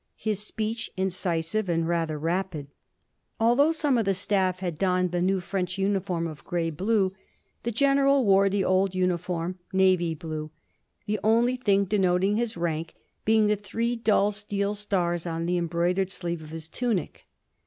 [0.17, 2.71] His speech incisive and rather rapid.
[3.39, 7.13] Although some of the staff had donned the new French uniform of grey blue,
[7.61, 10.49] the general wore the old uniform, navy blue,
[11.05, 12.95] the only thing denoting his rank
[13.25, 17.27] being the three dull steel stars on the embroidered sleeve of his tunic.